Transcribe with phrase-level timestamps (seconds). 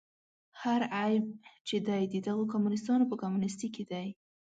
[0.61, 1.25] هر عیب
[1.67, 4.07] چې دی د دغو کمونیستانو په کمونیستي کې دی.